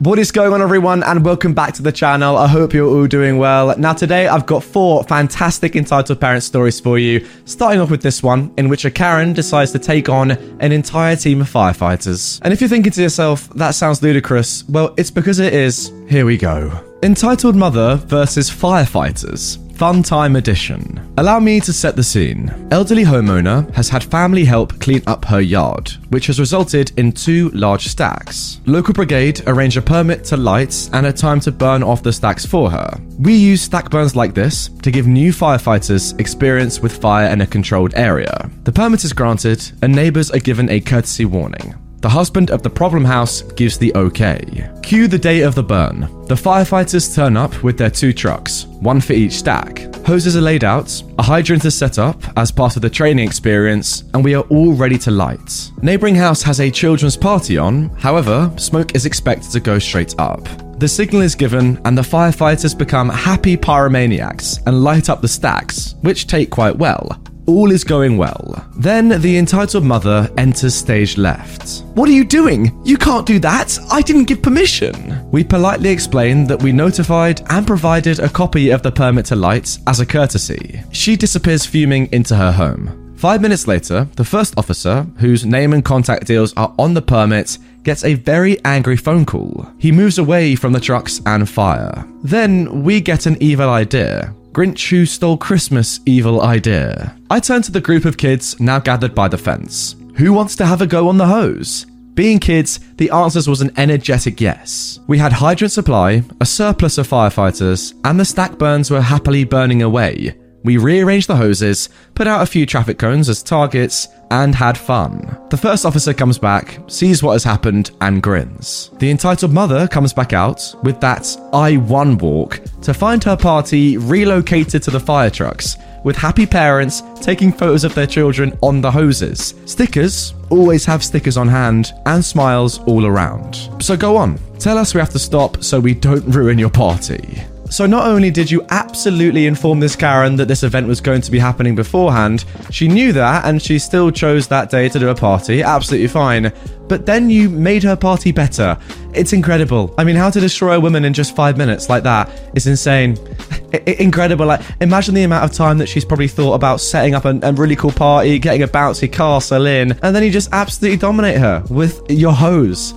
What 0.00 0.18
is 0.18 0.32
going 0.32 0.54
on, 0.54 0.62
everyone, 0.62 1.02
and 1.02 1.22
welcome 1.22 1.52
back 1.52 1.74
to 1.74 1.82
the 1.82 1.92
channel. 1.92 2.38
I 2.38 2.48
hope 2.48 2.72
you're 2.72 2.88
all 2.88 3.06
doing 3.06 3.36
well. 3.36 3.76
Now, 3.76 3.92
today 3.92 4.28
I've 4.28 4.46
got 4.46 4.64
four 4.64 5.04
fantastic 5.04 5.76
entitled 5.76 6.18
parent 6.18 6.42
stories 6.42 6.80
for 6.80 6.98
you. 6.98 7.28
Starting 7.44 7.82
off 7.82 7.90
with 7.90 8.00
this 8.00 8.22
one, 8.22 8.50
in 8.56 8.70
which 8.70 8.86
a 8.86 8.90
Karen 8.90 9.34
decides 9.34 9.72
to 9.72 9.78
take 9.78 10.08
on 10.08 10.30
an 10.30 10.72
entire 10.72 11.16
team 11.16 11.42
of 11.42 11.52
firefighters. 11.52 12.40
And 12.42 12.50
if 12.50 12.62
you're 12.62 12.70
thinking 12.70 12.92
to 12.92 13.02
yourself, 13.02 13.50
that 13.50 13.72
sounds 13.72 14.02
ludicrous, 14.02 14.66
well, 14.70 14.94
it's 14.96 15.10
because 15.10 15.38
it 15.38 15.52
is. 15.52 15.92
Here 16.08 16.24
we 16.24 16.38
go. 16.38 16.72
Entitled 17.02 17.54
Mother 17.54 17.96
versus 17.96 18.48
Firefighters. 18.48 19.58
Fun 19.80 20.02
Time 20.02 20.36
Edition. 20.36 21.00
Allow 21.16 21.40
me 21.40 21.58
to 21.60 21.72
set 21.72 21.96
the 21.96 22.02
scene. 22.02 22.54
Elderly 22.70 23.02
homeowner 23.02 23.72
has 23.72 23.88
had 23.88 24.04
family 24.04 24.44
help 24.44 24.78
clean 24.78 25.02
up 25.06 25.24
her 25.24 25.40
yard, 25.40 25.92
which 26.10 26.26
has 26.26 26.38
resulted 26.38 26.92
in 26.98 27.12
two 27.12 27.48
large 27.54 27.86
stacks. 27.86 28.60
Local 28.66 28.92
brigade 28.92 29.40
arrange 29.46 29.78
a 29.78 29.80
permit 29.80 30.22
to 30.24 30.36
light 30.36 30.90
and 30.92 31.06
a 31.06 31.12
time 31.14 31.40
to 31.40 31.50
burn 31.50 31.82
off 31.82 32.02
the 32.02 32.12
stacks 32.12 32.44
for 32.44 32.70
her. 32.70 32.94
We 33.18 33.32
use 33.32 33.62
stack 33.62 33.88
burns 33.88 34.14
like 34.14 34.34
this 34.34 34.68
to 34.82 34.90
give 34.90 35.06
new 35.06 35.32
firefighters 35.32 36.20
experience 36.20 36.80
with 36.80 37.00
fire 37.00 37.30
in 37.30 37.40
a 37.40 37.46
controlled 37.46 37.94
area. 37.94 38.50
The 38.64 38.72
permit 38.72 39.04
is 39.04 39.14
granted 39.14 39.62
and 39.80 39.94
neighbors 39.94 40.30
are 40.30 40.40
given 40.40 40.68
a 40.68 40.80
courtesy 40.80 41.24
warning. 41.24 41.74
The 42.02 42.08
husband 42.10 42.50
of 42.50 42.62
the 42.62 42.68
problem 42.68 43.06
house 43.06 43.40
gives 43.40 43.78
the 43.78 43.94
okay. 43.94 44.70
Cue 44.82 45.08
the 45.08 45.18
day 45.18 45.40
of 45.40 45.54
the 45.54 45.62
burn. 45.62 46.19
The 46.30 46.36
firefighters 46.36 47.12
turn 47.12 47.36
up 47.36 47.60
with 47.64 47.76
their 47.76 47.90
two 47.90 48.12
trucks, 48.12 48.66
one 48.78 49.00
for 49.00 49.14
each 49.14 49.32
stack. 49.32 49.92
Hoses 50.06 50.36
are 50.36 50.40
laid 50.40 50.62
out, 50.62 51.02
a 51.18 51.24
hydrant 51.24 51.64
is 51.64 51.76
set 51.76 51.98
up 51.98 52.22
as 52.38 52.52
part 52.52 52.76
of 52.76 52.82
the 52.82 52.88
training 52.88 53.26
experience, 53.26 54.04
and 54.14 54.22
we 54.22 54.36
are 54.36 54.44
all 54.44 54.72
ready 54.72 54.96
to 54.98 55.10
light. 55.10 55.72
Neighbouring 55.82 56.14
house 56.14 56.40
has 56.42 56.60
a 56.60 56.70
children's 56.70 57.16
party 57.16 57.58
on, 57.58 57.88
however, 57.98 58.48
smoke 58.58 58.94
is 58.94 59.06
expected 59.06 59.50
to 59.50 59.58
go 59.58 59.80
straight 59.80 60.14
up. 60.20 60.46
The 60.78 60.86
signal 60.86 61.22
is 61.22 61.34
given, 61.34 61.80
and 61.84 61.98
the 61.98 62.02
firefighters 62.02 62.78
become 62.78 63.08
happy 63.08 63.56
pyromaniacs 63.56 64.64
and 64.68 64.84
light 64.84 65.10
up 65.10 65.22
the 65.22 65.26
stacks, 65.26 65.96
which 66.02 66.28
take 66.28 66.48
quite 66.48 66.76
well. 66.76 67.20
All 67.50 67.72
is 67.72 67.82
going 67.82 68.16
well. 68.16 68.64
Then 68.76 69.20
the 69.20 69.36
entitled 69.36 69.82
mother 69.82 70.30
enters 70.38 70.72
stage 70.72 71.18
left. 71.18 71.82
What 71.96 72.08
are 72.08 72.12
you 72.12 72.24
doing? 72.24 72.80
You 72.84 72.96
can't 72.96 73.26
do 73.26 73.40
that. 73.40 73.76
I 73.90 74.02
didn't 74.02 74.26
give 74.26 74.40
permission. 74.40 75.28
We 75.32 75.42
politely 75.42 75.90
explain 75.90 76.46
that 76.46 76.62
we 76.62 76.70
notified 76.70 77.42
and 77.50 77.66
provided 77.66 78.20
a 78.20 78.28
copy 78.28 78.70
of 78.70 78.82
the 78.82 78.92
permit 78.92 79.26
to 79.26 79.34
light 79.34 79.78
as 79.88 79.98
a 79.98 80.06
courtesy. 80.06 80.80
She 80.92 81.16
disappears 81.16 81.66
fuming 81.66 82.08
into 82.12 82.36
her 82.36 82.52
home. 82.52 83.16
Five 83.16 83.40
minutes 83.42 83.66
later, 83.66 84.06
the 84.14 84.24
first 84.24 84.54
officer, 84.56 85.04
whose 85.16 85.44
name 85.44 85.72
and 85.72 85.84
contact 85.84 86.28
deals 86.28 86.54
are 86.56 86.72
on 86.78 86.94
the 86.94 87.02
permit, 87.02 87.58
gets 87.82 88.04
a 88.04 88.14
very 88.14 88.64
angry 88.64 88.96
phone 88.96 89.26
call. 89.26 89.68
He 89.76 89.90
moves 89.90 90.18
away 90.18 90.54
from 90.54 90.72
the 90.72 90.78
trucks 90.78 91.20
and 91.26 91.50
fire. 91.50 92.06
Then 92.22 92.84
we 92.84 93.00
get 93.00 93.26
an 93.26 93.36
evil 93.40 93.70
idea. 93.70 94.34
Grinch 94.52 94.90
who 94.90 95.06
stole 95.06 95.36
Christmas 95.36 96.00
evil 96.06 96.42
idea. 96.42 97.16
I 97.30 97.38
turn 97.38 97.62
to 97.62 97.72
the 97.72 97.80
group 97.80 98.04
of 98.04 98.16
kids 98.16 98.58
now 98.58 98.80
gathered 98.80 99.14
by 99.14 99.28
the 99.28 99.38
fence. 99.38 99.94
Who 100.16 100.32
wants 100.32 100.56
to 100.56 100.66
have 100.66 100.82
a 100.82 100.86
go 100.86 101.08
on 101.08 101.18
the 101.18 101.26
hose? 101.26 101.86
Being 102.14 102.40
kids, 102.40 102.80
the 102.96 103.10
answers 103.10 103.48
was 103.48 103.60
an 103.60 103.70
energetic 103.76 104.40
yes. 104.40 104.98
We 105.06 105.18
had 105.18 105.32
hydrant 105.32 105.72
supply, 105.72 106.24
a 106.40 106.46
surplus 106.46 106.98
of 106.98 107.08
firefighters, 107.08 107.94
and 108.04 108.18
the 108.18 108.24
stack 108.24 108.58
burns 108.58 108.90
were 108.90 109.00
happily 109.00 109.44
burning 109.44 109.82
away. 109.82 110.36
We 110.62 110.76
rearranged 110.76 111.28
the 111.28 111.36
hoses, 111.36 111.88
put 112.14 112.26
out 112.26 112.42
a 112.42 112.46
few 112.46 112.66
traffic 112.66 112.98
cones 112.98 113.28
as 113.28 113.42
targets, 113.42 114.08
and 114.30 114.54
had 114.54 114.76
fun. 114.76 115.38
The 115.50 115.56
first 115.56 115.84
officer 115.84 116.12
comes 116.12 116.38
back, 116.38 116.78
sees 116.86 117.22
what 117.22 117.32
has 117.32 117.44
happened, 117.44 117.90
and 118.00 118.22
grins. 118.22 118.90
The 118.98 119.10
entitled 119.10 119.52
mother 119.52 119.88
comes 119.88 120.12
back 120.12 120.32
out 120.32 120.74
with 120.82 121.00
that 121.00 121.36
I 121.52 121.78
won 121.78 122.18
walk 122.18 122.60
to 122.82 122.94
find 122.94 123.24
her 123.24 123.36
party 123.36 123.96
relocated 123.96 124.82
to 124.82 124.90
the 124.90 125.00
fire 125.00 125.30
trucks, 125.30 125.76
with 126.04 126.16
happy 126.16 126.46
parents 126.46 127.02
taking 127.20 127.52
photos 127.52 127.84
of 127.84 127.94
their 127.94 128.06
children 128.06 128.56
on 128.62 128.80
the 128.80 128.90
hoses. 128.90 129.54
Stickers 129.64 130.34
always 130.50 130.84
have 130.84 131.02
stickers 131.02 131.36
on 131.36 131.48
hand, 131.48 131.92
and 132.06 132.24
smiles 132.24 132.80
all 132.80 133.06
around. 133.06 133.68
So 133.82 133.96
go 133.96 134.16
on, 134.16 134.38
tell 134.58 134.78
us 134.78 134.94
we 134.94 135.00
have 135.00 135.10
to 135.10 135.18
stop 135.18 135.62
so 135.62 135.80
we 135.80 135.94
don't 135.94 136.24
ruin 136.26 136.58
your 136.58 136.70
party. 136.70 137.42
So 137.70 137.86
not 137.86 138.06
only 138.06 138.32
did 138.32 138.50
you 138.50 138.66
absolutely 138.70 139.46
inform 139.46 139.78
this 139.78 139.94
Karen 139.94 140.34
that 140.36 140.48
this 140.48 140.64
event 140.64 140.88
was 140.88 141.00
going 141.00 141.20
to 141.22 141.30
be 141.30 141.38
happening 141.38 141.76
beforehand, 141.76 142.44
she 142.70 142.88
knew 142.88 143.12
that 143.12 143.44
and 143.44 143.62
she 143.62 143.78
still 143.78 144.10
chose 144.10 144.48
that 144.48 144.70
day 144.70 144.88
to 144.88 144.98
do 144.98 145.08
a 145.08 145.14
party, 145.14 145.62
absolutely 145.62 146.08
fine. 146.08 146.52
But 146.88 147.06
then 147.06 147.30
you 147.30 147.48
made 147.48 147.84
her 147.84 147.94
party 147.94 148.32
better. 148.32 148.76
It's 149.14 149.32
incredible. 149.32 149.94
I 149.96 150.02
mean, 150.02 150.16
how 150.16 150.30
to 150.30 150.40
destroy 150.40 150.74
a 150.74 150.80
woman 150.80 151.04
in 151.04 151.12
just 151.12 151.36
five 151.36 151.56
minutes 151.56 151.88
like 151.88 152.02
that 152.02 152.28
is 152.56 152.66
insane. 152.66 153.16
I- 153.72 153.96
incredible. 154.00 154.46
Like, 154.46 154.62
imagine 154.80 155.14
the 155.14 155.22
amount 155.22 155.44
of 155.44 155.52
time 155.52 155.78
that 155.78 155.86
she's 155.88 156.04
probably 156.04 156.26
thought 156.26 156.54
about 156.54 156.80
setting 156.80 157.14
up 157.14 157.24
a, 157.24 157.38
a 157.44 157.52
really 157.52 157.76
cool 157.76 157.92
party, 157.92 158.40
getting 158.40 158.64
a 158.64 158.68
bouncy 158.68 159.10
castle 159.10 159.66
in, 159.66 159.92
and 160.02 160.16
then 160.16 160.24
you 160.24 160.30
just 160.32 160.48
absolutely 160.52 160.98
dominate 160.98 161.38
her 161.38 161.62
with 161.70 162.02
your 162.10 162.32
hose. 162.32 162.92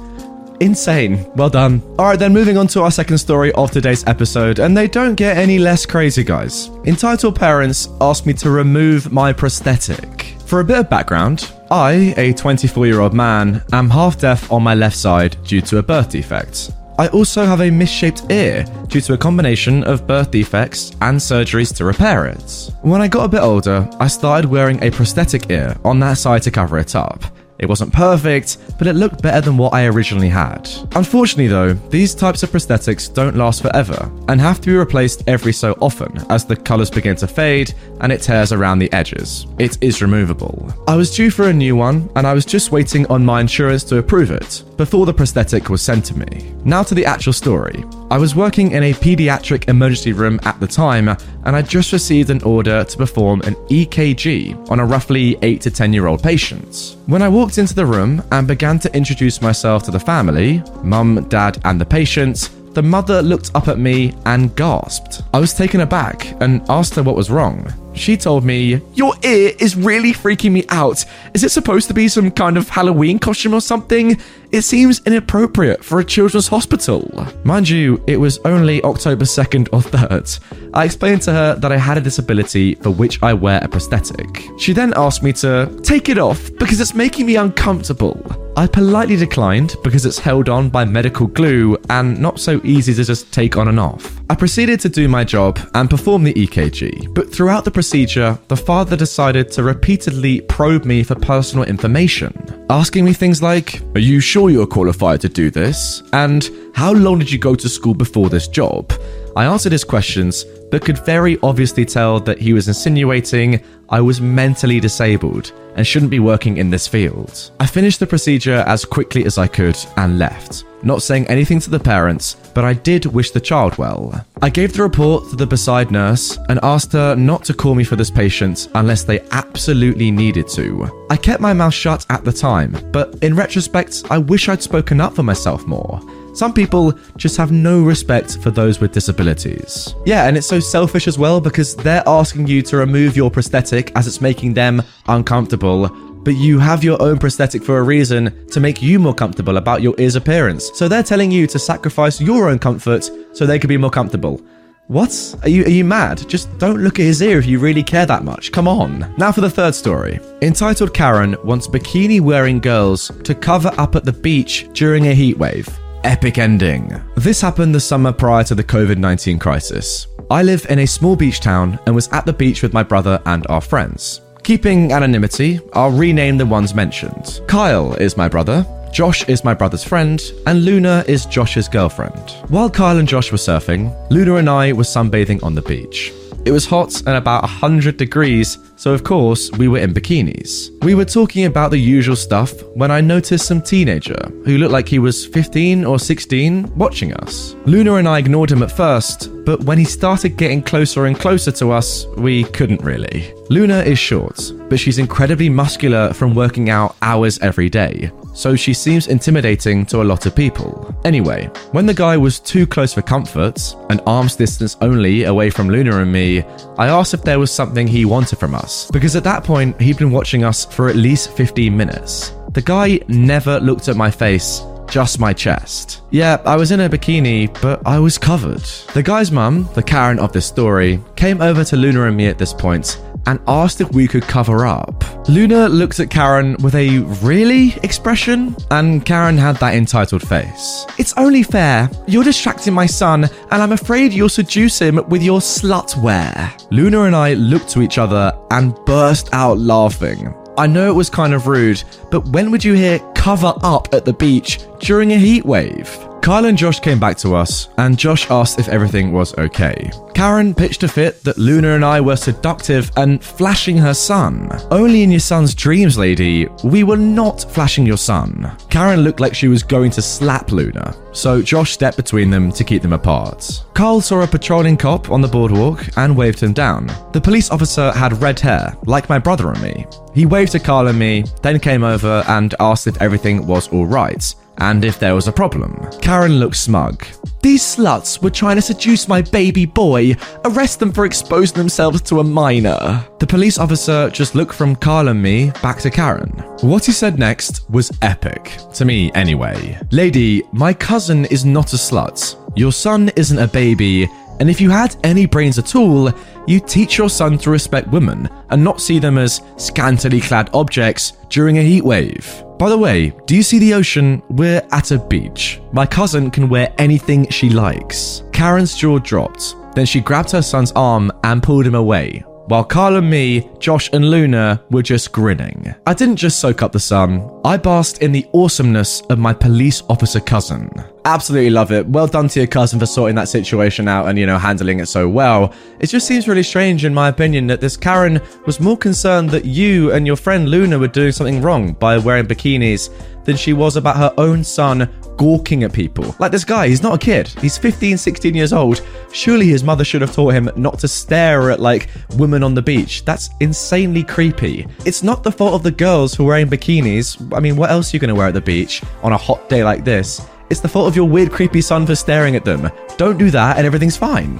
Insane. 0.63 1.29
Well 1.35 1.50
done. 1.50 1.81
All 2.00 2.06
right, 2.06 2.18
then 2.18 2.31
moving 2.31 2.57
on 2.57 2.68
to 2.68 2.84
our 2.84 2.90
second 2.90 3.18
story 3.18 3.51
of 3.51 3.72
today's 3.72 4.07
episode, 4.07 4.59
and 4.59 4.78
they 4.78 4.88
don't 4.88 5.16
get 5.16 5.35
any 5.35 5.59
less 5.59 5.85
crazy, 5.85 6.24
guys. 6.24 6.69
Entitled 6.85 7.35
parents 7.35 7.90
asked 8.00 8.25
me 8.25 8.31
to 8.35 8.50
remove 8.50 9.12
my 9.12 9.34
prosthetic. 9.34 10.35
For 10.46 10.62
a 10.62 10.63
bit 10.63 10.78
of 10.78 10.90
background, 10.90 11.52
I, 11.69 12.13
a 12.16 12.31
24 12.31 12.88
year 12.88 13.02
old 13.02 13.13
man, 13.13 13.62
am 13.73 13.90
half 13.90 14.18
deaf 14.18 14.50
on 14.53 14.63
my 14.63 14.73
left 14.73 14.96
side 14.96 15.35
due 15.44 15.59
to 15.59 15.79
a 15.79 15.84
birth 15.84 16.12
defect. 16.12 16.72
I 16.97 17.09
also 17.09 17.44
have 17.46 17.59
a 17.59 17.69
misshaped 17.69 18.31
ear 18.31 18.63
due 18.88 19.02
to 19.02 19.13
a 19.16 19.18
combination 19.18 19.84
of 19.84 20.07
birth 20.07 20.31
defects 20.31 20.91
and 21.02 21.19
surgeries 21.19 21.75
to 21.75 21.84
repair 21.84 22.28
it. 22.28 22.72
When 22.84 23.02
I 23.02 23.09
got 23.09 23.25
a 23.25 23.28
bit 23.28 23.41
older, 23.41 23.90
I 24.00 24.07
started 24.07 24.50
wearing 24.50 24.81
a 24.81 24.91
prosthetic 24.91 25.50
ear 25.50 25.75
on 25.84 26.00
that 26.00 26.19
side 26.19 26.44
to 26.44 26.52
cover 26.52 26.78
it 26.79 26.96
up. 26.96 27.25
It 27.59 27.69
wasn't 27.69 27.94
perfect, 27.94 28.58
but 28.78 28.88
it 28.88 28.94
looked 28.94 29.22
better 29.22 29.41
than 29.41 29.58
what 29.58 29.74
I 29.74 29.86
originally 29.86 30.30
had. 30.30 30.69
Unfortunately, 30.96 31.47
though, 31.47 31.74
these 31.74 32.16
types 32.16 32.44
of 32.44 32.50
prosthetics 32.50 33.14
don't 33.14 33.36
last 33.36 33.62
forever 33.62 34.12
and 34.28 34.41
have 34.41 34.59
to 34.62 34.68
be 34.68 34.75
replaced 34.75 35.24
every 35.28 35.53
so 35.53 35.74
often 35.80 36.18
as 36.30 36.46
the 36.46 36.56
colours 36.56 36.90
begin 36.90 37.16
to 37.18 37.28
fade 37.28 37.74
and 38.02 38.12
it 38.12 38.22
tears 38.22 38.52
around 38.52 38.80
the 38.80 38.91
edges. 38.91 39.47
It 39.59 39.78
is 39.81 40.02
removable. 40.02 40.74
I 40.88 40.96
was 40.96 41.16
due 41.16 41.30
for 41.30 41.50
a 41.50 41.53
new 41.53 41.75
one 41.75 42.09
and 42.16 42.28
I 42.28 42.34
was 42.34 42.46
just 42.46 42.72
waiting 42.72 43.06
on 43.08 43.25
my 43.25 43.41
insurance 43.41 43.84
to 43.85 43.97
approve 43.97 44.31
it 44.31 44.64
before 44.78 45.06
the 45.06 45.14
prosthetic 45.14 45.70
was 45.70 45.81
sent 45.81 46.06
to 46.06 46.18
me. 46.18 46.53
Now 46.66 46.84
to 46.84 46.96
the 46.96 47.06
actual 47.06 47.34
story. 47.34 47.84
I 48.13 48.18
was 48.19 48.35
working 48.35 48.74
in 48.74 48.84
a 48.84 48.94
pediatric 48.94 49.68
emergency 49.68 50.13
room 50.13 50.40
at 50.44 50.59
the 50.59 50.68
time 50.68 51.09
and 51.09 51.56
I 51.56 51.63
just 51.63 51.91
received 51.91 52.29
an 52.29 52.44
order 52.44 52.84
to 52.84 52.97
perform 52.97 53.41
an 53.41 53.56
EKG 53.72 54.69
on 54.69 54.79
a 54.79 54.85
roughly 54.85 55.35
8 55.41 55.59
to 55.62 55.72
10 55.72 55.94
year 55.94 56.06
old 56.06 56.22
patient. 56.22 56.96
When 57.07 57.23
I 57.23 57.28
walked 57.28 57.57
into 57.57 57.73
the 57.73 57.88
room 57.88 58.22
and 58.31 58.47
began 58.47 58.78
to 58.81 58.96
introduce 58.96 59.41
myself 59.41 59.81
to 59.85 59.91
the 59.91 60.00
family 60.00 60.61
mum, 60.84 61.26
dad, 61.28 61.59
and 61.66 61.82
the 61.82 61.88
patient 61.88 62.52
the 62.73 62.84
mother 62.84 63.20
looked 63.23 63.49
up 63.55 63.67
at 63.67 63.79
me 63.79 64.14
and 64.28 64.55
gasped. 64.55 65.23
I 65.34 65.40
was 65.40 65.55
taken 65.55 65.82
aback 65.82 66.40
and 66.40 66.61
asked 66.70 66.93
her 66.93 67.02
what 67.02 67.16
was 67.16 67.32
wrong. 67.32 67.73
She 67.93 68.17
told 68.17 68.43
me, 68.43 68.81
Your 68.93 69.13
ear 69.23 69.53
is 69.59 69.75
really 69.75 70.13
freaking 70.13 70.51
me 70.51 70.66
out. 70.69 71.05
Is 71.34 71.43
it 71.43 71.51
supposed 71.51 71.87
to 71.87 71.93
be 71.93 72.07
some 72.07 72.31
kind 72.31 72.57
of 72.57 72.69
Halloween 72.69 73.19
costume 73.19 73.53
or 73.53 73.61
something? 73.61 74.19
It 74.51 74.61
seems 74.61 75.01
inappropriate 75.05 75.84
for 75.84 75.99
a 75.99 76.05
children's 76.05 76.47
hospital. 76.47 77.28
Mind 77.43 77.67
you, 77.67 78.03
it 78.07 78.17
was 78.17 78.37
only 78.45 78.84
October 78.84 79.25
2nd 79.25 79.69
or 79.73 79.81
3rd. 79.81 80.40
I 80.73 80.85
explained 80.85 81.22
to 81.23 81.31
her 81.31 81.55
that 81.55 81.72
I 81.72 81.78
had 81.78 81.97
a 81.97 82.01
disability 82.01 82.75
for 82.75 82.91
which 82.91 83.22
I 83.23 83.34
wear 83.34 83.59
a 83.63 83.67
prosthetic. 83.67 84.43
She 84.59 84.73
then 84.73 84.93
asked 84.95 85.23
me 85.23 85.34
to 85.34 85.75
take 85.84 86.09
it 86.09 86.17
off 86.17 86.51
because 86.59 86.79
it's 86.79 86.93
making 86.93 87.25
me 87.25 87.35
uncomfortable. 87.35 88.22
I 88.55 88.67
politely 88.67 89.16
declined 89.16 89.75
because 89.84 90.05
it's 90.05 90.19
held 90.19 90.47
on 90.49 90.69
by 90.69 90.85
medical 90.85 91.25
glue 91.25 91.75
and 91.90 92.19
not 92.19 92.40
so 92.40 92.61
easy 92.63 92.93
to 92.93 93.03
just 93.03 93.34
take 93.34 93.57
on 93.57 93.67
and 93.67 93.79
off. 93.79 94.22
I 94.34 94.35
proceeded 94.35 94.80
to 94.80 94.90
do 94.90 95.08
my 95.08 95.24
job 95.24 95.59
and 95.76 95.88
perform 95.88 96.24
the 96.24 96.34
EKG, 96.34 97.14
but 97.14 97.32
throughout 97.32 97.66
the 97.66 97.70
procedure, 97.70 98.35
the 98.47 98.58
father 98.58 98.97
decided 98.97 99.52
to 99.52 99.62
repeatedly 99.62 100.41
probe 100.41 100.85
me 100.85 101.03
for 101.03 101.14
personal 101.14 101.66
information, 101.66 102.34
asking 102.72 103.06
me 103.06 103.14
things 103.14 103.44
like, 103.44 103.80
Are 103.94 104.00
you 104.00 104.20
sure 104.20 104.50
you're 104.50 104.66
qualified 104.66 105.22
to 105.22 105.30
do 105.30 105.52
this? 105.52 106.02
And 106.14 106.50
how 106.74 106.94
long 106.94 107.20
did 107.20 107.32
you 107.32 107.38
go 107.38 107.53
to 107.53 107.70
school 107.70 107.94
before 107.94 108.30
this 108.30 108.47
job? 108.47 108.91
I 109.35 109.46
answered 109.46 109.72
his 109.72 109.84
questions, 109.84 110.46
but 110.73 110.84
could 110.84 111.05
very 111.05 111.37
obviously 111.43 111.85
tell 111.85 112.20
that 112.20 112.40
he 112.40 112.52
was 112.52 112.67
insinuating 112.67 113.64
I 113.90 114.02
was 114.02 114.20
mentally 114.20 114.79
disabled 114.79 115.52
and 115.75 115.85
shouldn't 115.85 116.09
be 116.09 116.20
working 116.20 116.58
in 116.58 116.72
this 116.72 116.87
field. 116.87 117.52
I 117.59 117.67
finished 117.67 117.99
the 117.99 118.08
procedure 118.08 118.64
as 118.66 118.84
quickly 118.84 119.23
as 119.25 119.37
I 119.37 119.46
could 119.46 119.78
and 119.97 120.17
left, 120.17 120.64
not 120.81 121.03
saying 121.03 121.28
anything 121.28 121.59
to 121.59 121.70
the 121.70 121.79
parents, 121.79 122.37
but 122.55 122.66
I 122.66 122.73
did 122.73 123.05
wish 123.05 123.29
the 123.29 123.40
child 123.40 123.78
well. 123.78 124.25
I 124.41 124.49
gave 124.49 124.73
the 124.73 124.81
report 124.81 125.29
to 125.29 125.35
the 125.35 125.46
beside 125.46 125.91
nurse 125.91 126.40
and 126.49 126.59
asked 126.64 126.93
her 126.93 127.16
not 127.16 127.43
to 127.43 127.53
call 127.53 127.76
me 127.76 127.84
for 127.84 127.96
this 127.96 128.09
patient 128.09 128.69
unless 128.73 129.03
they 129.03 129.19
absolutely 129.29 130.09
needed 130.09 130.47
to. 130.55 131.05
I 131.11 131.17
kept 131.17 131.40
my 131.40 131.53
mouth 131.53 131.76
shut 131.76 132.03
at 132.09 132.26
the 132.26 132.34
time, 132.34 132.76
but 132.91 133.16
in 133.22 133.35
retrospect, 133.35 134.05
I 134.09 134.17
wish 134.17 134.49
I'd 134.49 134.64
spoken 134.64 134.99
up 135.02 135.14
for 135.14 135.22
myself 135.22 135.67
more. 135.67 136.02
Some 136.34 136.52
people 136.52 136.94
just 137.16 137.38
have 137.38 137.52
no 137.52 137.84
respect 137.84 138.40
for 138.40 138.50
those 138.50 138.80
with 138.80 138.91
disabilities. 138.91 139.94
Yeah, 140.06 140.28
and 140.28 140.35
it's 140.35 140.47
so 140.47 140.59
selfish 140.59 141.08
as 141.08 141.20
well 141.20 141.40
because 141.40 141.76
they're 141.76 142.03
asking 142.08 142.47
you 142.47 142.64
to 142.64 142.78
remove 142.78 143.16
your 143.16 143.30
prosthetic 143.30 143.91
as 143.96 144.08
it's 144.08 144.20
making 144.20 144.56
them 144.56 144.82
uncomfortable. 145.08 145.90
But 146.24 146.35
you 146.35 146.58
have 146.58 146.84
your 146.84 147.00
own 147.02 147.20
prosthetic 147.20 147.64
for 147.64 147.78
a 147.78 147.84
reason 147.84 148.47
to 148.47 148.59
make 148.59 148.82
you 148.82 148.97
more 148.97 149.14
comfortable 149.14 149.58
about 149.58 149.84
your 149.84 149.94
ear's 150.00 150.16
appearance. 150.16 150.72
So 150.74 150.88
they're 150.88 151.03
telling 151.03 151.32
you 151.32 151.46
to 151.47 151.59
sacrifice 151.59 152.20
your 152.20 152.50
own 152.50 152.58
comfort 152.58 153.12
so 153.34 153.46
they 153.46 153.59
could 153.59 153.68
be 153.68 153.78
more 153.78 153.91
comfortable. 153.91 154.41
What? 154.88 155.36
Are 155.44 155.50
you 155.50 155.64
are 155.66 155.70
you 155.70 155.86
mad? 155.86 156.28
Just 156.28 156.58
don't 156.58 156.82
look 156.82 157.00
at 157.00 157.06
his 157.06 157.22
ear 157.22 157.38
if 157.38 157.46
you 157.46 157.59
really 157.59 157.84
care 157.84 158.06
that 158.06 158.24
much. 158.24 158.52
Come 158.52 158.68
on. 158.68 159.14
Now 159.18 159.32
for 159.32 159.41
the 159.41 159.50
third 159.50 159.76
story. 159.76 160.20
Entitled 160.41 160.94
Karen 160.94 161.36
wants 161.44 161.68
bikini 161.68 162.20
wearing 162.20 162.59
girls 162.59 163.12
to 163.24 163.36
cover 163.36 163.72
up 163.78 163.96
at 163.96 164.03
the 164.03 164.12
beach 164.12 164.68
during 164.74 165.08
a 165.08 165.16
heatwave 165.16 165.83
epic 166.03 166.38
ending. 166.38 167.02
This 167.16 167.41
happened 167.41 167.73
the 167.73 167.79
summer 167.79 168.11
prior 168.11 168.44
to 168.46 168.55
the 168.55 168.64
COVID 168.64 168.97
19 168.97 169.40
crisis. 169.40 170.08
I 170.29 170.44
live 170.44 170.66
in 170.70 170.79
a 170.79 170.88
small 170.88 171.16
beach 171.16 171.40
town 171.40 171.79
and 171.85 171.96
was 171.96 172.08
at 172.09 172.26
the 172.26 172.34
beach 172.34 172.61
with 172.61 172.73
my 172.73 172.84
brother 172.84 173.22
and 173.26 173.46
our 173.50 173.61
friends. 173.61 174.22
Keeping 174.44 174.91
anonymity, 174.91 175.59
I'll 175.73 175.91
rename 175.91 176.38
the 176.38 176.46
ones 176.46 176.73
mentioned. 176.73 177.41
Kyle 177.47 177.94
is 177.94 178.17
my 178.17 178.28
brother, 178.28 178.66
Josh 178.94 179.28
is 179.28 179.44
my 179.44 179.55
brother's 179.55 179.84
friend, 179.84 180.22
and 180.46 180.66
Luna 180.66 181.03
is 181.08 181.26
Josh's 181.26 181.67
girlfriend. 181.67 182.29
While 182.50 182.70
Kyle 182.70 182.97
and 182.97 183.08
Josh 183.08 183.32
were 183.32 183.40
surfing, 183.40 183.91
Luna 184.11 184.35
and 184.35 184.47
I 184.47 184.72
were 184.72 184.84
sunbathing 184.84 185.41
on 185.41 185.55
the 185.55 185.64
beach. 185.64 186.14
It 186.46 186.52
was 186.52 186.67
hot 186.67 187.02
and 187.08 187.16
about 187.16 187.41
100 187.41 187.97
degrees, 187.97 188.59
so 188.84 188.94
of 188.94 189.06
course 189.06 189.50
we 189.52 189.70
were 189.70 189.78
in 189.78 189.94
bikinis. 189.94 190.70
We 190.84 190.94
were 190.94 191.06
talking 191.06 191.46
about 191.46 191.72
the 191.72 191.78
usual 191.78 192.18
stuff 192.18 192.52
when 192.74 192.91
I 192.91 193.00
noticed 193.00 193.47
some 193.47 193.62
teenager 193.62 194.22
who 194.44 194.58
looked 194.58 194.74
like 194.74 194.90
he 194.90 195.00
was 195.00 195.26
15 195.26 195.85
or 195.85 195.97
16 195.97 196.76
watching 196.76 197.14
us. 197.14 197.56
Luna 197.66 197.94
and 197.96 198.09
I 198.09 198.20
ignored 198.20 198.52
him 198.52 198.62
at 198.62 198.74
first, 198.74 199.30
but 199.46 199.64
when 199.64 199.78
he 199.78 199.85
started 199.85 200.35
getting 200.35 200.62
closer 200.62 201.06
and 201.06 201.18
closer 201.18 201.52
to 201.53 201.72
us, 201.72 202.06
we 202.18 202.44
couldn't 202.58 202.82
really. 202.82 203.34
Luna 203.50 203.80
is 203.80 204.00
short, 204.00 204.52
but 204.70 204.80
she's 204.80 205.00
incredibly 205.00 205.50
muscular 205.50 206.14
from 206.14 206.34
working 206.36 206.70
out 206.70 206.96
hours 207.02 207.40
every 207.40 207.70
day, 207.70 208.12
so 208.34 208.56
she 208.56 208.74
seems 208.74 209.08
intimidating 209.08 209.86
to 209.86 210.02
a 210.02 210.09
lot 210.12 210.26
of 210.26 210.36
people. 210.36 210.96
Anyway, 211.06 211.50
when 211.72 211.86
the 211.86 211.94
guy 211.94 212.18
was 212.18 212.40
too 212.40 212.66
close 212.66 212.94
for 212.94 213.02
comfort, 213.02 213.76
an 213.90 214.00
arm's 214.08 214.36
distance 214.36 214.78
only 214.82 215.26
away 215.26 215.50
from 215.50 215.70
Luna 215.70 215.97
and 216.00 216.12
me, 216.12 216.41
I 216.78 216.88
asked 216.88 217.14
if 217.14 217.24
there 217.24 217.40
was 217.40 217.52
something 217.52 217.86
he 217.86 218.06
wanted 218.06 218.40
from 218.40 218.56
us, 218.56 218.72
because 218.91 219.16
at 219.16 219.23
that 219.23 219.43
point 219.43 219.79
he'd 219.81 219.97
been 219.97 220.11
watching 220.11 220.43
us 220.43 220.66
for 220.66 220.90
at 220.90 220.96
least 220.96 221.31
15 221.31 221.75
minutes. 221.75 222.34
The 222.52 222.61
guy 222.61 222.99
never 223.08 223.59
looked 223.59 223.87
at 223.87 223.96
my 223.96 224.11
face 224.11 224.61
just 224.93 225.20
my 225.20 225.34
chest. 225.34 226.02
Yeah, 226.11 226.40
I 226.46 226.55
was 226.55 226.72
in 226.72 226.79
a 226.79 226.87
bikini, 226.87 227.52
but 227.64 227.81
I 227.84 227.97
was 227.97 228.20
covered. 228.20 228.61
The 228.93 229.02
guy's 229.02 229.31
mum, 229.31 229.67
the 229.73 229.81
Karen 229.81 230.20
of 230.20 230.31
this 230.34 230.46
story, 230.46 231.02
came 231.16 231.41
over 231.41 231.64
to 231.64 231.75
Luna 231.75 232.03
and 232.03 232.16
me 232.16 232.28
at 232.28 232.37
this 232.37 232.53
point 232.53 233.02
and 233.25 233.40
asked 233.47 233.81
if 233.81 233.91
we 233.91 234.08
could 234.08 234.23
cover 234.23 234.66
up. 234.66 235.03
Luna 235.29 235.70
looked 235.70 235.99
at 235.99 236.09
Karen 236.09 236.55
with 236.61 236.75
a 236.75 236.99
really 237.22 237.73
expression, 237.84 238.55
and 238.72 239.05
Karen 239.05 239.37
had 239.37 239.55
that 239.58 239.75
entitled 239.75 240.28
face. 240.28 240.85
It's 240.97 241.14
only 241.17 241.43
fair. 241.43 241.90
You're 242.08 242.23
distracting 242.23 242.73
my 242.73 242.85
son, 242.85 243.23
and 243.23 243.61
I'm 243.61 243.72
afraid 243.72 244.14
you'll 244.14 244.29
seduce 244.29 244.79
him 244.79 244.99
with 245.08 245.23
your 245.23 245.40
slut 245.40 246.02
wear. 246.02 246.53
Luna 246.72 247.03
and 247.03 247.16
I 247.16 247.34
looked 247.35 247.70
to 247.70 247.81
each 247.81 247.97
other 247.97 248.37
and 248.52 248.75
burst 248.85 249.29
out 249.34 249.58
laughing. 249.59 250.34
I 250.58 250.67
know 250.67 250.90
it 250.90 250.96
was 250.96 251.09
kind 251.09 251.34
of 251.34 251.47
rude, 251.47 251.84
but 252.11 252.28
when 252.28 252.52
would 252.52 252.64
you 252.64 252.73
hear 252.73 252.99
cover 253.16 253.53
up 253.64 253.93
at 253.93 254.05
the 254.05 254.14
beach 254.14 254.59
during 254.79 255.11
a 255.14 255.17
heat 255.17 255.46
wave? 255.46 255.90
Kyle 256.24 256.46
and 256.46 256.58
Josh 256.58 256.79
came 256.79 257.01
back 257.01 257.17
to 257.17 257.36
us, 257.36 257.67
and 257.77 258.00
Josh 258.00 258.31
asked 258.31 258.58
if 258.58 258.70
everything 258.70 259.12
was 259.12 259.38
okay. 259.38 259.91
Karen 260.13 260.55
pitched 260.55 260.81
a 260.84 260.88
fit 260.88 261.22
that 261.25 261.38
Luna 261.38 261.75
and 261.75 261.84
I 261.84 262.00
were 262.00 262.15
seductive 262.15 262.89
and 262.96 263.22
flashing 263.22 263.75
her 263.75 263.93
son. 263.93 264.50
Only 264.72 265.03
in 265.03 265.12
your 265.12 265.20
son's 265.20 265.53
dreams, 265.53 265.98
lady. 265.98 266.48
We 266.63 266.86
were 266.86 266.96
not 266.96 267.51
flashing 267.51 267.86
your 267.86 267.98
son. 267.98 268.55
Karen 268.70 269.01
looked 269.01 269.20
like 269.20 269.36
she 269.36 269.50
was 269.50 269.63
going 269.63 269.91
to 269.91 270.01
slap 270.01 270.53
Luna, 270.53 270.96
so 271.12 271.41
Josh 271.41 271.74
stepped 271.74 271.98
between 271.98 272.29
them 272.29 272.53
to 272.53 272.63
keep 272.63 272.84
them 272.84 272.93
apart. 272.93 273.62
Carl 273.74 274.00
saw 274.00 274.22
a 274.22 274.27
patrolling 274.27 274.77
cop 274.77 275.12
on 275.12 275.19
the 275.19 275.27
boardwalk 275.27 275.86
and 275.98 276.15
waved 276.15 276.39
him 276.39 276.53
down. 276.53 276.88
The 277.12 277.19
police 277.19 277.51
officer 277.51 277.91
had 277.91 278.22
red 278.22 278.39
hair, 278.39 278.77
like 278.86 279.10
my 279.10 279.19
brother 279.19 279.51
and 279.51 279.62
me. 279.62 279.86
He 280.13 280.25
waved 280.25 280.53
to 280.53 280.60
Carl 280.62 280.88
and 280.88 280.98
me, 280.98 281.25
then 281.41 281.60
came 281.60 281.84
over 281.84 282.24
and 282.29 282.55
asked 282.62 282.88
if 282.88 283.01
everything 283.01 283.46
was 283.46 283.67
alright 283.74 284.34
and 284.58 284.86
if 284.86 285.00
there 285.00 285.15
was 285.15 285.27
a 285.27 285.32
problem. 285.32 285.79
Karen 286.01 286.39
looked 286.39 286.58
smug. 286.58 287.05
These 287.41 287.63
sluts 287.63 288.22
were 288.22 288.29
trying 288.29 288.55
to 288.55 288.62
seduce 288.62 289.08
my 289.08 289.22
baby 289.22 289.65
boy. 289.65 290.15
Arrest 290.46 290.79
them 290.79 290.94
for 290.94 291.05
exposing 291.05 291.58
themselves 291.58 292.01
to 292.03 292.22
a 292.22 292.24
minor. 292.24 293.05
The 293.20 293.27
police 293.27 293.58
officer 293.58 294.10
just 294.10 294.34
looked 294.34 294.53
from 294.53 294.77
Carl 294.77 295.10
and 295.10 295.22
me 295.22 295.51
back 295.62 295.79
to 295.79 295.89
Karen. 295.89 296.32
What 296.62 296.86
he 296.86 296.94
said 296.94 297.20
next 297.20 297.70
was 297.70 297.91
epic. 298.01 298.58
To 298.75 298.86
me, 298.86 299.12
anyway. 299.13 299.77
Lady, 299.91 300.44
my 300.53 300.74
cousin 300.74 301.25
is 301.25 301.44
not 301.44 301.74
a 301.74 301.77
slut. 301.77 302.38
Your 302.55 302.72
son 302.72 303.12
isn't 303.17 303.39
a 303.39 303.48
baby, 303.48 304.08
and 304.39 304.50
if 304.50 304.62
you 304.62 304.70
had 304.70 304.96
any 305.03 305.25
brains 305.25 305.60
at 305.60 305.75
all, 305.75 306.12
you 306.48 306.60
teach 306.60 306.98
your 306.98 307.10
son 307.10 307.38
to 307.39 307.50
respect 307.50 307.88
women 307.89 308.29
and 308.50 308.63
not 308.63 308.82
see 308.82 309.00
them 309.00 309.17
as 309.17 309.41
scantily 309.58 310.22
clad 310.22 310.50
objects 310.53 311.13
during 311.29 311.58
a 311.58 311.63
heat 311.63 311.84
wave. 311.84 312.44
By 312.63 312.70
the 312.70 312.77
way, 312.77 313.12
do 313.25 313.36
you 313.36 313.44
see 313.44 313.60
the 313.60 313.74
ocean? 313.74 314.24
We're 314.30 314.65
at 314.72 314.92
a 314.92 314.98
beach. 314.98 315.60
My 315.74 315.86
cousin 315.86 316.32
can 316.32 316.48
wear 316.48 316.74
anything 316.77 317.29
she 317.29 317.50
likes. 317.50 318.24
Karen's 318.32 318.74
jaw 318.74 319.00
dropped. 319.00 319.58
Then 319.75 319.86
she 319.86 320.00
grabbed 320.00 320.32
her 320.32 320.41
son's 320.41 320.72
arm 320.72 321.12
and 321.25 321.43
pulled 321.43 321.67
him 321.67 321.75
away, 321.75 322.24
while 322.47 322.63
Carl 322.63 322.97
and 322.97 323.09
me, 323.09 323.50
Josh 323.59 323.89
and 323.93 324.09
Luna 324.09 324.62
were 324.69 324.81
just 324.81 325.12
grinning. 325.12 325.73
I 325.88 325.93
didn't 325.93 326.17
just 326.17 326.39
soak 326.39 326.62
up 326.62 326.71
the 326.71 326.79
sun, 326.79 327.29
I 327.45 327.57
basked 327.57 328.01
in 328.01 328.12
the 328.12 328.25
awesomeness 328.33 329.01
of 329.09 329.19
my 329.19 329.33
police 329.33 329.81
officer 329.89 330.19
cousin. 330.19 330.69
Absolutely 331.05 331.50
love 331.50 331.71
it. 331.71 331.85
Well 331.88 332.07
done 332.07 332.29
to 332.29 332.39
your 332.39 332.47
cousin 332.47 332.79
for 332.79 332.85
sorting 332.85 333.15
that 333.15 333.27
situation 333.27 333.88
out 333.88 334.07
and, 334.07 334.17
you 334.17 334.25
know, 334.25 334.38
handling 334.38 334.79
it 334.79 334.88
so 334.88 335.09
well. 335.09 335.53
It 335.79 335.88
just 335.88 336.07
seems 336.07 336.27
really 336.27 336.43
strange, 336.43 336.85
in 336.85 336.93
my 336.93 337.09
opinion, 337.09 337.47
that 337.47 337.59
this 337.59 337.75
Karen 337.75 338.21
was 338.45 338.59
more 338.59 338.77
concerned 338.77 339.29
that 339.31 339.45
you 339.45 339.91
and 339.91 340.07
your 340.07 340.15
friend 340.15 340.50
Luna 340.50 340.79
were 340.79 340.88
doing 340.88 341.12
something 341.12 341.41
wrong 341.41 341.73
by 341.73 341.97
wearing 341.97 342.25
bikinis 342.25 342.89
than 343.25 343.38
she 343.38 343.53
was 343.53 343.75
about 343.75 343.98
her 343.98 344.13
own 344.18 344.44
son 344.44 344.89
gawking 345.18 345.63
at 345.63 345.74
people. 345.74 346.15
Like 346.20 346.32
this 346.32 346.44
guy, 346.44 346.68
he's 346.68 346.84
not 346.84 346.96
a 346.96 346.98
kid. 346.98 347.27
He's 347.39 347.58
15, 347.58 347.98
16 347.98 348.36
years 348.36 348.53
old. 348.53 348.82
Surely 349.12 349.48
his 349.48 349.63
mother 349.63 349.84
should 349.84 350.01
have 350.01 350.13
taught 350.13 350.34
him 350.34 350.50
not 350.56 350.80
to 350.80 350.88
stare 350.88 351.51
at 351.51 351.60
like 351.60 351.89
women 352.15 352.44
on 352.44 352.53
the 352.53 352.62
beach. 352.62 353.06
That's 353.06 353.30
insanely 353.39 354.03
creepy. 354.03 354.68
It's 354.86 355.03
not 355.03 355.24
the 355.24 355.32
fault 355.32 355.53
of 355.53 355.63
the 355.63 355.72
girls 355.72 356.13
who 356.13 356.25
are 356.25 356.30
wearing 356.30 356.50
bikinis. 356.50 357.34
I 357.36 357.39
mean, 357.39 357.56
what 357.56 357.72
else 357.72 357.94
are 357.94 357.98
you 357.98 358.00
going 358.00 358.10
to 358.10 358.15
wear 358.15 358.27
at 358.27 358.34
the 358.34 358.42
beach 358.42 358.82
on 359.01 359.13
a 359.13 359.18
hot 359.18 359.50
day 359.50 359.63
like 359.63 359.84
this? 359.84 360.25
It's 360.50 360.60
the 360.60 360.68
fault 360.68 360.88
of 360.88 360.96
your 360.96 361.08
weird, 361.08 361.32
creepy 361.32 361.62
son 361.62 361.86
for 361.86 361.96
staring 361.96 362.36
at 362.36 362.46
them. 362.46 362.70
Don't 362.98 363.18
do 363.18 363.32
that 363.32 363.58
and 363.58 363.65
everything's 363.65 363.98
fine. 363.98 364.39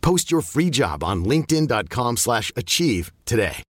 Post 0.00 0.30
your 0.30 0.42
free 0.42 0.70
job 0.70 1.04
on 1.04 1.24
linkedin.com/achieve 1.24 2.18
slash 2.18 2.52
achieve 2.56 3.12
today. 3.24 3.62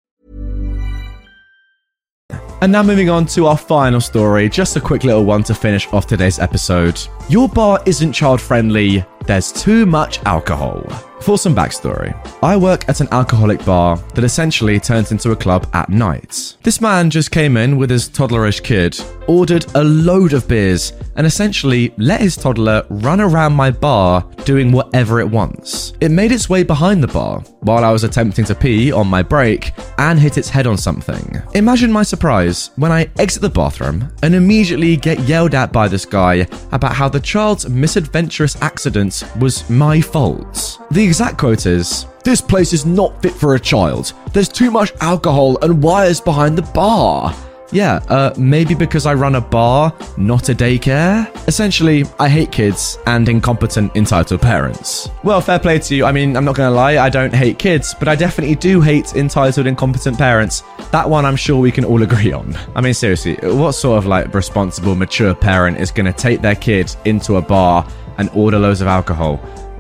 And 2.61 2.73
now 2.73 2.83
moving 2.83 3.09
on 3.09 3.27
to 3.27 3.47
our 3.47 3.57
final 3.57 4.01
story, 4.01 4.49
just 4.49 4.77
a 4.77 4.81
quick 4.81 5.05
little 5.05 5.25
one 5.25 5.45
to 5.45 5.55
finish 5.55 5.87
off 5.93 6.09
today's 6.09 6.41
episode. 6.41 7.01
Your 7.29 7.49
bar 7.49 7.81
isn't 7.87 8.13
child 8.13 8.41
friendly, 8.41 9.05
there's 9.27 9.53
too 9.53 9.87
much 9.87 10.19
alcohol. 10.25 10.83
For 11.21 11.39
some 11.39 11.55
backstory, 11.55 12.13
I 12.43 12.57
work 12.57 12.89
at 12.89 13.01
an 13.01 13.09
alcoholic 13.13 13.65
bar 13.65 13.97
that 14.15 14.25
essentially 14.25 14.81
turns 14.81 15.13
into 15.13 15.31
a 15.31 15.37
club 15.37 15.69
at 15.73 15.89
night. 15.89 16.57
This 16.65 16.81
man 16.81 17.11
just 17.11 17.31
came 17.31 17.57
in 17.57 17.77
with 17.77 17.91
his 17.91 18.09
toddlerish 18.09 18.63
kid, 18.65 18.99
ordered 19.29 19.67
a 19.75 19.85
load 19.85 20.33
of 20.33 20.49
beers, 20.49 20.93
and 21.17 21.27
essentially 21.27 21.95
let 21.99 22.21
his 22.21 22.37
toddler 22.37 22.85
run 22.91 23.21
around 23.21 23.53
my 23.53 23.71
bar 23.71 24.29
doing 24.45 24.73
whatever 24.73 25.21
it 25.21 25.29
wants. 25.29 25.93
It 26.01 26.11
made 26.11 26.33
its 26.33 26.49
way 26.49 26.63
behind 26.63 27.03
the 27.03 27.09
bar 27.09 27.41
while 27.61 27.85
I 27.85 27.93
was 27.93 28.05
attempting 28.05 28.45
to 28.47 28.55
pee 28.55 28.91
on 28.93 29.07
my 29.07 29.23
break 29.23 29.73
and 29.99 30.19
hit 30.19 30.39
its 30.39 30.49
head 30.49 30.67
on 30.67 30.79
something. 30.79 31.43
Imagine 31.55 31.93
my 31.93 32.03
surprise 32.03 32.71
when 32.77 32.91
I 32.91 33.11
exit 33.19 33.43
the 33.43 33.51
bathroom 33.51 34.11
and 34.23 34.35
immediately 34.35 34.97
get 34.97 35.21
yelled 35.21 35.55
at 35.55 35.73
by 35.73 35.89
this 35.89 36.07
guy 36.07 36.47
about 36.73 36.95
how 36.95 37.09
the 37.09 37.21
child's 37.21 37.69
misadventurous 37.69 38.61
accident 38.63 39.25
was 39.39 39.69
my 39.69 40.01
fault. 40.01 40.79
The 40.91 41.05
exact 41.05 41.39
quote 41.39 41.67
is 41.67 42.07
This 42.25 42.41
place 42.41 42.73
is 42.73 42.87
not 42.87 43.21
fit 43.21 43.35
for 43.35 43.55
a 43.55 43.61
child. 43.61 44.13
There's 44.33 44.49
too 44.49 44.71
much 44.71 44.93
alcohol 45.01 45.59
and 45.63 45.83
wires 45.83 46.21
behind 46.21 46.57
the 46.57 46.63
bar. 46.73 47.35
Yeah, 47.71 48.01
uh, 48.09 48.33
maybe 48.39 48.75
because 48.75 49.05
I 49.05 49.15
run 49.15 49.35
a 49.35 49.41
bar, 49.41 49.93
not 50.17 50.49
a 50.49 50.55
daycare? 50.55 51.29
Essentially, 51.47 52.05
I 52.19 52.29
hate 52.29 52.51
kids 52.51 52.99
and 53.07 53.29
incompetent, 53.29 53.95
entitled 53.95 54.41
parents. 54.41 55.11
Well, 55.23 55.41
fair 55.41 55.59
play 55.59 55.79
to 55.79 55.95
you. 55.95 56.05
I 56.07 56.13
mean, 56.13 56.37
I'm 56.37 56.45
not 56.45 56.55
gonna 56.55 56.75
lie, 56.75 56.99
I 56.99 57.11
don't 57.11 57.35
hate 57.35 57.59
kids, 57.59 57.95
but 57.99 58.09
I 58.09 58.17
definitely 58.17 58.55
do 58.55 58.81
hate 58.81 59.15
entitled, 59.15 59.67
incompetent 59.67 60.17
parents. 60.17 60.63
That 60.93 61.09
one 61.09 61.27
I'm 61.27 61.37
sure 61.37 61.61
we 61.61 61.71
can 61.71 61.85
all 61.85 62.03
agree 62.03 62.33
on. 62.33 62.57
I 62.75 62.81
mean, 62.81 62.95
seriously, 62.95 63.37
what 63.43 63.73
sort 63.73 63.99
of 63.99 64.07
like 64.07 64.33
responsible, 64.35 64.95
mature 64.95 65.35
parent 65.35 65.79
is 65.79 65.91
gonna 65.91 66.13
take 66.13 66.41
their 66.41 66.55
kid 66.55 66.95
into 67.05 67.37
a 67.37 67.43
bar 67.43 67.87
and 68.17 68.31
order 68.35 68.59
loads 68.59 68.81
of 68.81 68.87
alcohol? 68.87 69.37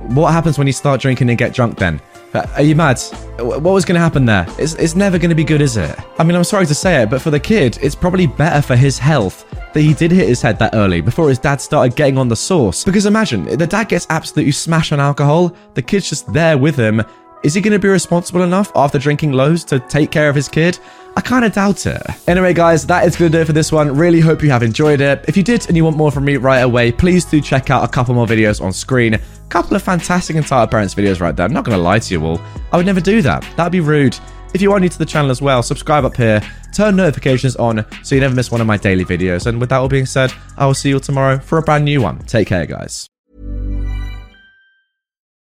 What 0.09 0.33
happens 0.33 0.59
when 0.59 0.67
you 0.67 0.73
start 0.73 1.01
drinking 1.01 1.31
and 1.31 1.39
get 1.39 1.55
drunk 1.55 1.79
then? 1.79 2.01
Uh, 2.35 2.47
Are 2.57 2.63
you 2.63 2.77
mad? 2.77 3.01
What 3.39 3.63
was 3.63 3.85
going 3.85 3.95
to 3.95 4.01
happen 4.01 4.27
there? 4.27 4.47
It's, 4.59 4.75
it's 4.75 4.95
never 4.95 5.19
going 5.19 5.31
to 5.31 5.35
be 5.35 5.45
good, 5.45 5.63
is 5.63 5.77
it? 5.77 5.99
I 6.19 6.25
mean, 6.25 6.37
I'm 6.37 6.45
sorry 6.45 6.67
to 6.67 6.75
say 6.75 7.03
it, 7.03 7.11
but 7.11 7.23
for 7.23 7.31
the 7.31 7.41
kid, 7.41 7.79
it's 7.81 7.95
probably 7.95 8.27
better 8.27 8.61
for 8.61 8.77
his 8.77 8.99
health 8.99 9.47
that 9.73 9.81
he 9.81 9.95
did 9.95 10.11
hit 10.11 10.29
his 10.29 10.43
head 10.43 10.59
that 10.59 10.75
early 10.75 11.01
before 11.01 11.29
his 11.29 11.39
dad 11.39 11.61
started 11.61 11.97
getting 11.97 12.19
on 12.19 12.29
the 12.29 12.37
sauce. 12.37 12.85
Because 12.85 13.07
imagine, 13.07 13.45
the 13.45 13.67
dad 13.67 13.89
gets 13.89 14.07
absolutely 14.11 14.53
smashed 14.53 14.93
on 14.93 15.01
alcohol, 15.01 15.55
the 15.75 15.83
kid's 15.83 16.09
just 16.09 16.31
there 16.33 16.59
with 16.59 16.77
him. 16.77 17.03
Is 17.43 17.55
he 17.55 17.61
going 17.61 17.73
to 17.73 17.79
be 17.79 17.89
responsible 17.89 18.43
enough 18.43 18.73
after 18.75 18.99
drinking 18.99 19.33
loads 19.33 19.65
to 19.65 19.79
take 19.79 20.11
care 20.11 20.29
of 20.29 20.35
his 20.35 20.49
kid? 20.49 20.79
I 21.17 21.21
kind 21.21 21.45
of 21.45 21.53
doubt 21.53 21.87
it. 21.87 22.03
Anyway, 22.29 22.53
guys, 22.53 22.87
that 22.87 23.07
is 23.07 23.17
going 23.17 23.31
to 23.33 23.39
do 23.39 23.43
it 23.43 23.47
for 23.47 23.53
this 23.53 23.73
one. 23.73 23.97
Really 23.97 24.21
hope 24.21 24.43
you 24.43 24.51
have 24.51 24.63
enjoyed 24.63 25.01
it. 25.01 25.25
If 25.29 25.37
you 25.37 25.43
did 25.43 25.67
and 25.69 25.77
you 25.77 25.85
want 25.85 25.97
more 25.97 26.11
from 26.11 26.25
me 26.25 26.37
right 26.37 26.61
away, 26.61 26.93
please 26.93 27.25
do 27.25 27.41
check 27.41 27.71
out 27.71 27.85
a 27.85 27.89
couple 27.89 28.15
more 28.15 28.27
videos 28.27 28.61
on 28.61 28.73
screen. 28.73 29.19
Couple 29.49 29.77
of 29.77 29.83
fantastic 29.83 30.37
entire 30.37 30.67
parents 30.67 30.95
videos 30.95 31.21
right 31.21 31.35
there. 31.35 31.47
I'm 31.47 31.53
not 31.53 31.65
going 31.65 31.77
to 31.77 31.83
lie 31.83 31.99
to 32.01 32.15
you 32.15 32.25
all. 32.25 32.41
I 32.73 32.77
would 32.77 32.87
never 32.87 33.01
do 33.01 33.23
that. 33.23 33.47
That'd 33.57 33.73
be 33.73 33.81
rude. 33.81 34.19
If 34.55 34.63
you 34.63 34.73
are 34.73 34.81
new 34.81 34.89
to 34.89 34.99
the 34.99 35.07
channel 35.07 35.31
as 35.31 35.43
well, 35.43 35.63
subscribe 35.63 36.05
up 36.05 36.17
here, 36.17 36.41
turn 36.73 36.97
notifications 36.97 37.57
on 37.57 37.85
so 38.03 38.15
you 38.15 38.21
never 38.21 38.35
miss 38.35 38.51
one 38.51 38.61
of 38.61 38.67
my 38.67 38.77
daily 38.77 39.05
videos. 39.05 39.47
And 39.47 39.61
with 39.61 39.71
that 39.71 39.79
all 39.79 39.89
being 39.89 40.07
said, 40.07 40.33
I 40.57 40.67
will 40.67 40.75
see 40.75 40.91
you 40.91 40.97
all 40.97 41.01
tomorrow 41.01 41.39
for 41.39 41.59
a 41.59 41.63
brand 41.63 41.85
new 41.85 42.01
one. 42.01 42.19
Take 42.21 42.49
care, 42.49 42.67
guys. 42.67 43.09